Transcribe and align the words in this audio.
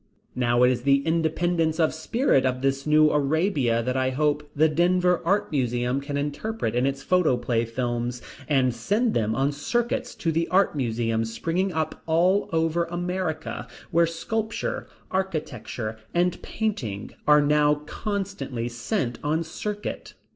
Now 0.33 0.63
it 0.63 0.71
is 0.71 0.81
the 0.81 1.05
independence 1.05 1.79
of 1.79 1.93
Spirit 1.93 2.43
of 2.43 2.63
this 2.63 2.87
New 2.87 3.11
Arabia 3.11 3.83
that 3.83 3.95
I 3.95 4.09
hope 4.09 4.49
the 4.55 4.67
Denver 4.67 5.21
Art 5.23 5.51
Museum 5.51 6.01
can 6.01 6.17
interpret 6.17 6.73
in 6.73 6.87
its 6.87 7.03
photoplay 7.03 7.65
films, 7.65 8.19
and 8.47 8.73
send 8.73 9.13
them 9.13 9.35
on 9.35 9.51
circuits 9.51 10.15
to 10.15 10.31
the 10.31 10.47
Art 10.47 10.75
Museums 10.75 11.31
springing 11.31 11.71
up 11.71 12.01
all 12.07 12.49
over 12.51 12.85
America, 12.85 13.67
where 13.91 14.07
sculpture, 14.07 14.87
architecture, 15.11 15.99
and 16.15 16.41
painting 16.41 17.11
are 17.27 17.39
now 17.43 17.75
constantly 17.85 18.67
sent 18.69 19.19
on 19.23 19.43
circuit. 19.43 20.15